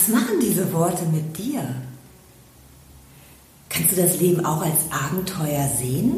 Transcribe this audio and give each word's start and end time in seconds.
Was 0.00 0.08
machen 0.08 0.40
diese 0.40 0.72
Worte 0.72 1.04
mit 1.04 1.36
dir? 1.36 1.62
Kannst 3.68 3.92
du 3.92 3.96
das 3.96 4.18
Leben 4.18 4.46
auch 4.46 4.62
als 4.62 4.78
Abenteuer 4.90 5.68
sehen? 5.76 6.14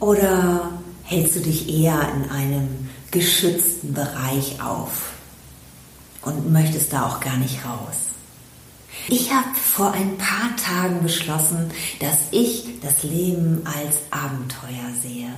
Oder 0.00 0.72
hältst 1.04 1.36
du 1.36 1.40
dich 1.40 1.68
eher 1.68 2.00
in 2.16 2.28
einem 2.30 2.88
geschützten 3.12 3.94
Bereich 3.94 4.60
auf 4.60 5.12
und 6.22 6.52
möchtest 6.52 6.92
da 6.92 7.06
auch 7.06 7.20
gar 7.20 7.36
nicht 7.36 7.64
raus? 7.64 7.96
Ich 9.06 9.32
habe 9.32 9.54
vor 9.54 9.92
ein 9.92 10.18
paar 10.18 10.56
Tagen 10.56 11.00
beschlossen, 11.04 11.70
dass 12.00 12.16
ich 12.32 12.80
das 12.82 13.04
Leben 13.04 13.62
als 13.64 13.98
Abenteuer 14.10 14.92
sehe. 15.00 15.28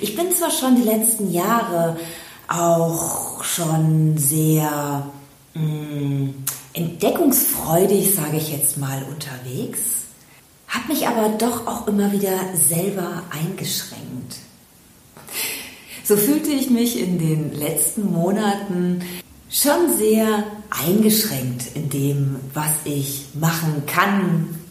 Ich 0.00 0.14
bin 0.14 0.30
zwar 0.30 0.52
schon 0.52 0.76
die 0.76 0.88
letzten 0.88 1.32
Jahre 1.32 1.96
auch 2.46 3.42
schon 3.42 4.16
sehr 4.18 5.10
mm, 5.54 6.30
entdeckungsfreudig, 6.72 8.14
sage 8.14 8.36
ich 8.36 8.52
jetzt 8.52 8.78
mal, 8.78 9.02
unterwegs, 9.04 10.04
habe 10.68 10.92
mich 10.92 11.06
aber 11.06 11.30
doch 11.30 11.66
auch 11.66 11.86
immer 11.86 12.12
wieder 12.12 12.38
selber 12.54 13.22
eingeschränkt. 13.30 14.36
So 16.02 16.16
fühlte 16.16 16.50
ich 16.50 16.68
mich 16.70 16.98
in 16.98 17.18
den 17.18 17.54
letzten 17.54 18.12
Monaten 18.12 19.00
schon 19.48 19.96
sehr 19.96 20.44
eingeschränkt 20.68 21.74
in 21.74 21.88
dem, 21.88 22.36
was 22.52 22.72
ich 22.84 23.26
machen 23.34 23.84
kann 23.86 24.63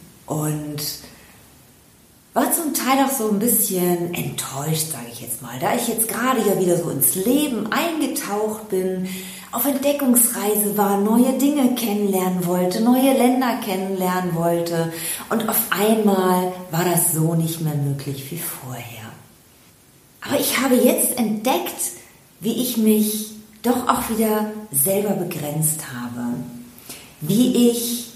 zum 2.64 2.72
Teil 2.72 3.04
auch 3.04 3.10
so 3.10 3.28
ein 3.28 3.38
bisschen 3.38 4.14
enttäuscht, 4.14 4.92
sage 4.92 5.06
ich 5.12 5.20
jetzt 5.20 5.42
mal, 5.42 5.58
da 5.60 5.74
ich 5.74 5.86
jetzt 5.86 6.08
gerade 6.08 6.40
ja 6.40 6.58
wieder 6.58 6.78
so 6.78 6.88
ins 6.88 7.14
Leben 7.14 7.68
eingetaucht 7.70 8.70
bin, 8.70 9.06
auf 9.52 9.66
Entdeckungsreise 9.66 10.76
war, 10.76 10.98
neue 10.98 11.34
Dinge 11.34 11.74
kennenlernen 11.74 12.46
wollte, 12.46 12.80
neue 12.80 13.12
Länder 13.12 13.58
kennenlernen 13.62 14.34
wollte. 14.34 14.92
Und 15.28 15.48
auf 15.48 15.60
einmal 15.70 16.52
war 16.70 16.84
das 16.84 17.12
so 17.12 17.34
nicht 17.34 17.60
mehr 17.60 17.74
möglich 17.74 18.30
wie 18.30 18.38
vorher. 18.38 18.84
Aber 20.22 20.40
ich 20.40 20.58
habe 20.58 20.74
jetzt 20.74 21.18
entdeckt, 21.18 21.92
wie 22.40 22.62
ich 22.62 22.78
mich 22.78 23.32
doch 23.62 23.88
auch 23.88 24.08
wieder 24.08 24.52
selber 24.72 25.10
begrenzt 25.10 25.82
habe, 25.94 26.34
wie 27.20 27.68
ich 27.68 28.10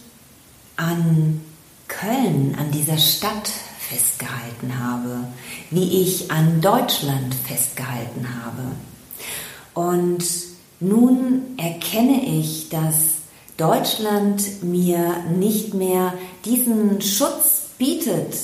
an 0.77 1.43
Köln, 1.87 2.57
an 2.59 2.71
dieser 2.71 2.99
Stadt 2.99 3.51
festgehalten 3.89 4.79
habe, 4.79 5.27
wie 5.71 6.03
ich 6.03 6.31
an 6.31 6.61
Deutschland 6.61 7.35
festgehalten 7.35 8.27
habe. 8.45 8.63
Und 9.75 10.25
nun 10.81 11.43
erkenne 11.57 12.25
ich, 12.25 12.69
dass 12.69 13.19
Deutschland 13.57 14.63
mir 14.63 15.25
nicht 15.37 15.75
mehr 15.75 16.15
diesen 16.45 17.01
Schutz 17.01 17.71
bietet, 17.79 18.37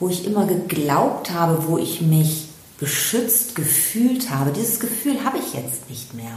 wo 0.00 0.08
ich 0.08 0.24
immer 0.26 0.46
geglaubt 0.46 1.30
habe, 1.30 1.68
wo 1.68 1.78
ich 1.78 2.00
mich 2.00 2.48
beschützt 2.78 3.54
gefühlt 3.54 4.30
habe. 4.30 4.50
Dieses 4.50 4.80
Gefühl 4.80 5.22
habe 5.24 5.38
ich 5.38 5.54
jetzt 5.54 5.88
nicht 5.88 6.14
mehr. 6.14 6.32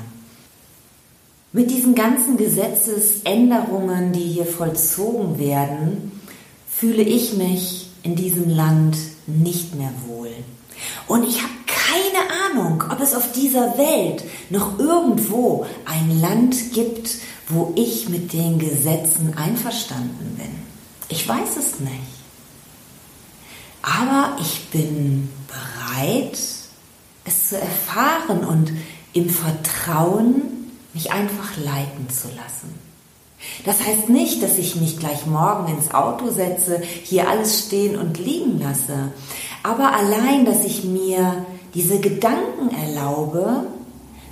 Mit 1.51 1.71
diesen 1.71 1.95
ganzen 1.95 2.37
Gesetzesänderungen, 2.37 4.11
die 4.11 4.19
hier 4.19 4.45
vollzogen 4.45 5.39
werden, 5.39 6.11
fühle 6.69 7.01
ich 7.01 7.33
mich 7.33 7.87
in 8.05 8.15
diesem 8.15 8.49
Land 8.49 8.97
nicht 9.25 9.75
mehr 9.75 9.91
wohl. 10.07 10.31
Und 11.07 11.27
ich 11.27 11.41
habe 11.41 11.53
keine 11.65 12.61
Ahnung, 12.61 12.83
ob 12.91 13.01
es 13.01 13.15
auf 13.15 13.31
dieser 13.31 13.77
Welt 13.77 14.23
noch 14.51 14.77
irgendwo 14.77 15.65
ein 15.85 16.21
Land 16.21 16.71
gibt, 16.73 17.09
wo 17.49 17.73
ich 17.75 18.07
mit 18.09 18.31
den 18.31 18.59
Gesetzen 18.59 19.33
einverstanden 19.35 20.35
bin. 20.37 20.51
Ich 21.09 21.27
weiß 21.27 21.57
es 21.57 21.79
nicht. 21.79 21.93
Aber 23.81 24.37
ich 24.39 24.69
bin 24.69 25.29
bereit, 25.47 26.37
es 27.23 27.49
zu 27.49 27.59
erfahren 27.59 28.43
und 28.45 28.71
im 29.13 29.29
Vertrauen 29.29 30.71
mich 30.93 31.11
einfach 31.11 31.57
leiten 31.57 32.09
zu 32.09 32.27
lassen. 32.29 32.84
Das 33.65 33.85
heißt 33.85 34.09
nicht, 34.09 34.43
dass 34.43 34.57
ich 34.57 34.75
mich 34.75 34.99
gleich 34.99 35.25
morgen 35.25 35.71
ins 35.73 35.93
Auto 35.93 36.29
setze, 36.29 36.81
hier 37.03 37.29
alles 37.29 37.65
stehen 37.65 37.97
und 37.97 38.19
liegen 38.19 38.59
lasse. 38.59 39.11
Aber 39.63 39.93
allein, 39.93 40.45
dass 40.45 40.63
ich 40.63 40.83
mir 40.83 41.45
diese 41.73 41.99
Gedanken 41.99 42.69
erlaube, 42.75 43.65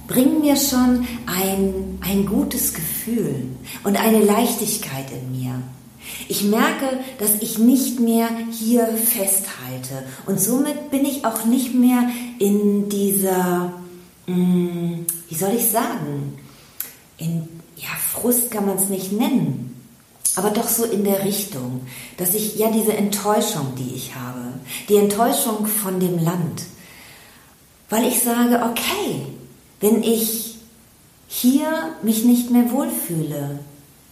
bringen 0.08 0.42
mir 0.42 0.56
schon 0.56 1.08
ein, 1.26 2.00
ein 2.02 2.26
gutes 2.26 2.74
Gefühl 2.74 3.48
und 3.84 3.98
eine 3.98 4.24
Leichtigkeit 4.24 5.06
in 5.12 5.40
mir. 5.40 5.56
Ich 6.28 6.44
merke, 6.44 7.00
dass 7.18 7.42
ich 7.42 7.58
nicht 7.58 8.00
mehr 8.00 8.30
hier 8.52 8.88
festhalte 8.88 10.04
und 10.26 10.40
somit 10.40 10.92
bin 10.92 11.06
ich 11.06 11.26
auch 11.26 11.46
nicht 11.46 11.74
mehr 11.74 12.10
in 12.40 12.90
dieser, 12.90 13.74
mm, 14.28 15.06
wie 15.30 15.36
soll 15.36 15.54
ich 15.56 15.70
sagen, 15.70 16.38
in 17.18 17.48
ja, 17.84 17.90
Frust 18.12 18.52
kann 18.52 18.66
man 18.66 18.78
es 18.78 18.90
nicht 18.90 19.12
nennen, 19.12 19.76
aber 20.36 20.50
doch 20.50 20.68
so 20.68 20.86
in 20.86 21.04
der 21.04 21.24
Richtung, 21.24 21.82
dass 22.18 22.34
ich 22.34 22.56
ja 22.56 22.72
diese 22.72 22.94
Enttäuschung, 22.94 23.74
die 23.78 23.96
ich 23.96 24.16
habe, 24.16 24.54
die 24.90 24.98
Enttäuschung 24.98 25.68
von 25.68 26.00
dem 26.00 26.18
Land, 26.18 26.64
weil 27.90 28.08
ich 28.08 28.22
sage, 28.22 28.64
okay, 28.64 29.28
wenn 29.80 30.02
ich 30.02 30.56
hier 31.28 31.68
mich 32.02 32.24
nicht 32.24 32.50
mehr 32.50 32.72
wohlfühle, 32.72 33.60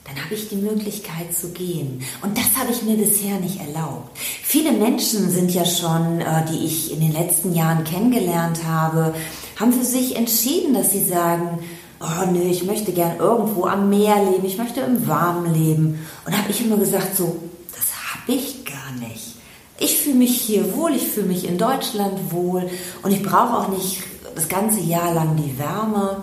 dann 0.04 0.26
habe 0.26 0.34
ich 0.34 0.50
die 0.50 0.56
Möglichkeit 0.56 1.34
zu 1.34 1.50
gehen. 1.52 2.02
Und 2.22 2.38
das 2.38 2.58
habe 2.58 2.72
ich 2.72 2.82
mir 2.82 2.98
bisher 2.98 3.40
nicht 3.40 3.60
erlaubt. 3.60 4.18
Viele 4.44 4.72
Menschen 4.72 5.30
sind 5.30 5.52
ja 5.52 5.64
schon, 5.64 6.20
äh, 6.20 6.46
die 6.52 6.66
ich 6.66 6.92
in 6.92 7.00
den 7.00 7.14
letzten 7.14 7.54
Jahren 7.54 7.84
kennengelernt 7.84 8.64
habe, 8.66 9.14
haben 9.60 9.72
für 9.72 9.86
sich 9.86 10.16
entschieden, 10.16 10.74
dass 10.74 10.92
sie 10.92 11.06
sagen, 11.06 11.60
oh 12.02 12.26
nee, 12.32 12.50
ich 12.50 12.64
möchte 12.64 12.92
gern 12.92 13.18
irgendwo 13.18 13.66
am 13.66 13.90
Meer 13.90 14.16
leben, 14.32 14.46
ich 14.46 14.58
möchte 14.58 14.82
im 14.82 15.08
Warmen 15.08 15.54
leben. 15.54 16.08
Und 16.26 16.38
habe 16.38 16.52
ich 16.52 16.66
immer 16.66 16.78
gesagt, 16.78 17.16
so, 17.16 17.38
das 17.76 17.86
habe 18.14 18.34
ich 18.34 18.66
gar 18.66 18.92
nicht. 19.08 19.36
Ich 19.78 19.98
fühle 20.00 20.18
mich 20.18 20.40
hier 20.40 20.76
wohl, 20.76 20.94
ich 20.94 21.08
fühle 21.08 21.28
mich 21.28 21.48
in 21.48 21.58
Deutschland 21.58 22.32
wohl 22.32 22.70
und 23.04 23.12
ich 23.12 23.24
brauche 23.24 23.58
auch 23.58 23.68
nicht 23.70 24.04
das 24.36 24.48
ganze 24.48 24.80
Jahr 24.80 25.14
lang 25.14 25.36
die 25.36 25.58
Wärme. 25.58 26.18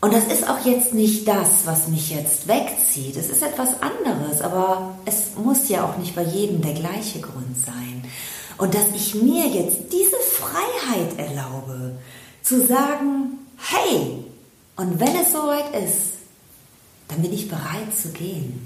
Und 0.00 0.12
das 0.14 0.24
ist 0.24 0.48
auch 0.48 0.64
jetzt 0.64 0.94
nicht 0.94 1.26
das, 1.26 1.66
was 1.66 1.88
mich 1.88 2.10
jetzt 2.10 2.46
wegzieht. 2.46 3.16
Es 3.16 3.28
ist 3.28 3.42
etwas 3.42 3.70
anderes, 3.82 4.40
aber 4.40 4.94
es 5.04 5.32
muss 5.42 5.68
ja 5.68 5.84
auch 5.84 5.98
nicht 5.98 6.14
bei 6.14 6.22
jedem 6.22 6.62
der 6.62 6.74
gleiche 6.74 7.20
Grund 7.20 7.56
sein. 7.64 8.04
Und 8.58 8.74
dass 8.74 8.86
ich 8.94 9.14
mir 9.16 9.46
jetzt 9.46 9.92
diese 9.92 10.16
Freiheit 10.16 11.18
erlaube, 11.18 11.96
zu 12.42 12.64
sagen, 12.64 13.38
hey, 13.56 14.24
und 14.78 15.00
wenn 15.00 15.16
es 15.16 15.32
soweit 15.32 15.74
ist, 15.74 16.12
dann 17.08 17.20
bin 17.20 17.32
ich 17.32 17.48
bereit 17.48 17.92
zu 18.00 18.10
gehen. 18.10 18.64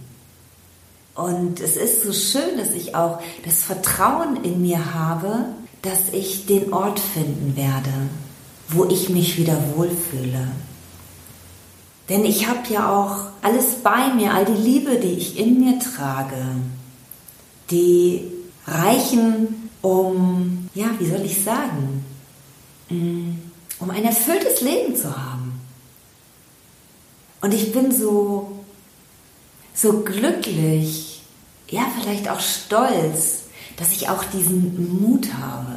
Und 1.15 1.59
es 1.59 1.77
ist 1.77 2.03
so 2.03 2.13
schön, 2.13 2.59
dass 2.59 2.73
ich 2.73 2.95
auch 2.95 3.21
das 3.47 3.63
Vertrauen 3.63 4.45
in 4.45 4.61
mir 4.61 4.95
habe, 4.95 5.47
dass 5.81 6.11
ich 6.13 6.45
den 6.45 6.73
Ort 6.73 7.01
finden 7.01 7.57
werde, 7.57 7.93
wo 8.69 8.85
ich 8.85 9.09
mich 9.09 9.39
wieder 9.39 9.57
wohlfühle. 9.75 10.49
Denn 12.11 12.27
ich 12.27 12.47
habe 12.47 12.61
ja 12.69 12.91
auch 12.91 13.31
alles 13.41 13.77
bei 13.83 14.13
mir, 14.13 14.35
all 14.35 14.45
die 14.45 14.53
Liebe, 14.53 14.97
die 14.97 15.13
ich 15.13 15.39
in 15.39 15.61
mir 15.61 15.79
trage, 15.79 16.45
die 17.71 18.31
reichen, 18.67 19.71
um, 19.81 20.69
ja, 20.75 20.91
wie 20.99 21.07
soll 21.07 21.23
ich 21.23 21.43
sagen, 21.43 22.05
mm, 22.91 23.31
um 23.79 23.91
ein 23.91 24.05
erfülltes 24.05 24.61
Leben 24.61 24.95
zu 24.95 25.17
haben. 25.17 25.32
Und 27.43 27.53
ich 27.53 27.73
bin 27.73 27.93
so, 27.93 28.53
so 29.75 30.01
glücklich, 30.05 31.23
ja, 31.69 31.83
vielleicht 31.99 32.29
auch 32.29 32.41
stolz, 32.41 33.43
dass 33.77 33.93
ich 33.93 34.09
auch 34.09 34.25
diesen 34.25 35.03
Mut 35.03 35.29
habe. 35.35 35.77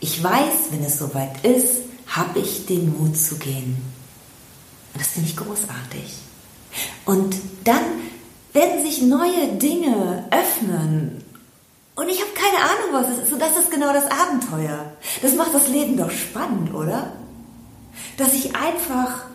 Ich 0.00 0.22
weiß, 0.22 0.70
wenn 0.70 0.84
es 0.84 0.98
soweit 0.98 1.44
ist, 1.44 1.82
habe 2.08 2.40
ich 2.40 2.66
den 2.66 2.98
Mut 2.98 3.16
zu 3.16 3.36
gehen. 3.36 3.76
Und 4.92 5.00
das 5.00 5.08
finde 5.08 5.28
ich 5.28 5.36
großartig. 5.36 6.14
Und 7.04 7.36
dann 7.64 7.84
werden 8.52 8.84
sich 8.84 9.02
neue 9.02 9.56
Dinge 9.56 10.26
öffnen. 10.30 11.22
Und 11.94 12.08
ich 12.08 12.20
habe 12.20 12.30
keine 12.32 12.58
Ahnung, 12.58 12.92
was 12.92 13.16
es 13.16 13.24
ist. 13.24 13.32
Und 13.32 13.40
das 13.40 13.56
ist 13.56 13.70
genau 13.70 13.92
das 13.92 14.06
Abenteuer. 14.10 14.92
Das 15.22 15.34
macht 15.34 15.54
das 15.54 15.68
Leben 15.68 15.96
doch 15.96 16.10
spannend, 16.10 16.74
oder? 16.74 17.12
Dass 18.16 18.32
ich 18.32 18.56
einfach 18.56 19.26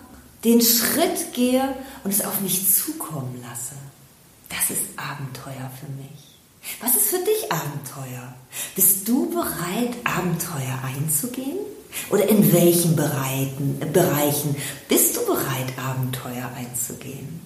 den 0.44 0.62
Schritt 0.62 1.34
gehe 1.34 1.75
und 2.04 2.12
es 2.12 2.24
auf 2.24 2.42
mich 2.42 2.74
zukommen 2.74 3.42
lasse. 3.42 3.75
Das 4.50 4.69
ist 4.69 4.84
Abenteuer 4.98 5.72
für 5.80 5.92
mich. 6.01 6.34
Was 6.81 6.95
ist 6.95 7.10
für 7.10 7.19
dich 7.19 7.51
Abenteuer? 7.51 8.34
Bist 8.75 9.07
du 9.07 9.30
bereit, 9.30 9.95
Abenteuer 10.04 10.80
einzugehen? 10.84 11.57
Oder 12.10 12.28
in 12.28 12.51
welchen 12.54 12.95
Bereichen, 12.95 13.80
Bereichen 13.92 14.56
bist 14.88 15.16
du 15.16 15.25
bereit, 15.25 15.74
Abenteuer 15.78 16.50
einzugehen? 16.56 17.42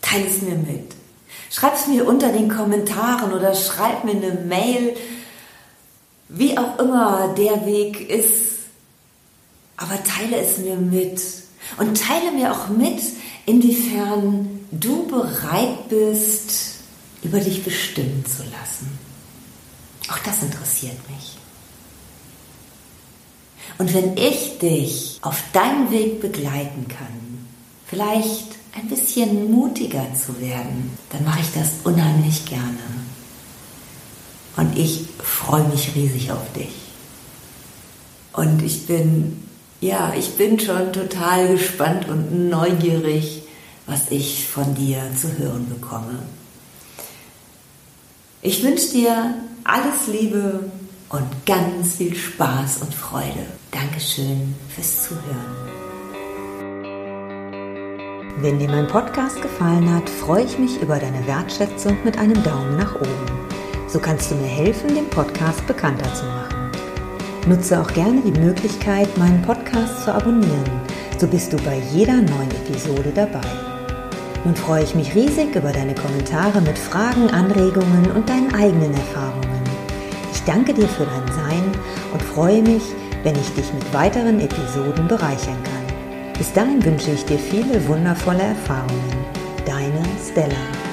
Teil 0.00 0.24
es 0.26 0.42
mir 0.42 0.54
mit. 0.54 0.94
Schreib 1.50 1.74
es 1.74 1.86
mir 1.86 2.06
unter 2.06 2.32
den 2.32 2.48
Kommentaren 2.48 3.32
oder 3.32 3.54
schreib 3.54 4.04
mir 4.04 4.12
eine 4.12 4.32
Mail, 4.32 4.96
wie 6.28 6.56
auch 6.56 6.78
immer 6.78 7.34
der 7.36 7.66
Weg 7.66 8.08
ist. 8.08 8.58
Aber 9.76 10.02
teile 10.04 10.38
es 10.38 10.58
mir 10.58 10.76
mit. 10.76 11.20
Und 11.76 12.00
teile 12.00 12.32
mir 12.32 12.52
auch 12.52 12.68
mit, 12.68 13.00
inwiefern 13.46 14.60
du 14.70 15.06
bereit 15.06 15.88
bist, 15.88 16.76
über 17.22 17.40
dich 17.40 17.62
bestimmen 17.62 18.24
zu 18.26 18.42
lassen. 18.44 18.98
Auch 20.08 20.18
das 20.18 20.42
interessiert 20.42 20.98
mich. 21.10 21.36
Und 23.78 23.92
wenn 23.94 24.16
ich 24.16 24.58
dich 24.58 25.18
auf 25.22 25.42
deinem 25.52 25.90
Weg 25.90 26.20
begleiten 26.20 26.86
kann, 26.88 27.46
vielleicht 27.86 28.56
ein 28.74 28.88
bisschen 28.88 29.50
mutiger 29.50 30.06
zu 30.14 30.40
werden, 30.40 30.90
dann 31.10 31.24
mache 31.24 31.40
ich 31.40 31.52
das 31.52 31.70
unheimlich 31.84 32.44
gerne. 32.44 32.78
Und 34.56 34.76
ich 34.76 35.04
freue 35.22 35.64
mich 35.68 35.94
riesig 35.94 36.32
auf 36.32 36.52
dich. 36.52 36.72
Und 38.32 38.62
ich 38.62 38.86
bin, 38.86 39.47
ja, 39.80 40.12
ich 40.16 40.36
bin 40.36 40.58
schon 40.58 40.92
total 40.92 41.48
gespannt 41.48 42.08
und 42.08 42.48
neugierig, 42.48 43.42
was 43.86 44.10
ich 44.10 44.46
von 44.46 44.74
dir 44.74 45.02
zu 45.16 45.38
hören 45.38 45.68
bekomme. 45.68 46.18
Ich 48.42 48.62
wünsche 48.62 48.90
dir 48.90 49.34
alles 49.64 50.06
Liebe 50.06 50.70
und 51.08 51.46
ganz 51.46 51.96
viel 51.96 52.14
Spaß 52.14 52.82
und 52.82 52.94
Freude. 52.94 53.46
Dankeschön 53.70 54.54
fürs 54.74 55.04
Zuhören. 55.04 55.78
Wenn 58.40 58.58
dir 58.58 58.68
mein 58.68 58.86
Podcast 58.86 59.42
gefallen 59.42 59.92
hat, 59.92 60.08
freue 60.08 60.44
ich 60.44 60.58
mich 60.58 60.80
über 60.80 60.98
deine 60.98 61.26
Wertschätzung 61.26 61.96
mit 62.04 62.18
einem 62.18 62.40
Daumen 62.44 62.76
nach 62.76 62.94
oben. 62.94 63.48
So 63.88 63.98
kannst 63.98 64.30
du 64.30 64.36
mir 64.36 64.46
helfen, 64.46 64.94
den 64.94 65.10
Podcast 65.10 65.66
bekannter 65.66 66.12
zu 66.14 66.24
machen. 66.24 66.47
Nutze 67.48 67.80
auch 67.80 67.90
gerne 67.94 68.20
die 68.20 68.38
Möglichkeit, 68.38 69.08
meinen 69.16 69.40
Podcast 69.40 70.04
zu 70.04 70.12
abonnieren. 70.12 70.70
So 71.18 71.26
bist 71.26 71.50
du 71.50 71.56
bei 71.58 71.80
jeder 71.92 72.16
neuen 72.16 72.50
Episode 72.50 73.10
dabei. 73.14 73.40
Nun 74.44 74.54
freue 74.54 74.84
ich 74.84 74.94
mich 74.94 75.14
riesig 75.14 75.56
über 75.56 75.72
deine 75.72 75.94
Kommentare 75.94 76.60
mit 76.60 76.78
Fragen, 76.78 77.30
Anregungen 77.30 78.10
und 78.14 78.28
deinen 78.28 78.54
eigenen 78.54 78.92
Erfahrungen. 78.92 79.62
Ich 80.32 80.42
danke 80.44 80.74
dir 80.74 80.88
für 80.88 81.06
dein 81.06 81.34
Sein 81.34 81.62
und 82.12 82.22
freue 82.22 82.62
mich, 82.62 82.82
wenn 83.22 83.34
ich 83.34 83.54
dich 83.54 83.72
mit 83.72 83.94
weiteren 83.94 84.40
Episoden 84.40 85.08
bereichern 85.08 85.62
kann. 85.64 86.34
Bis 86.36 86.52
dahin 86.52 86.84
wünsche 86.84 87.12
ich 87.12 87.24
dir 87.24 87.38
viele 87.38 87.86
wundervolle 87.88 88.42
Erfahrungen. 88.42 89.24
Deine 89.64 90.02
Stella. 90.30 90.87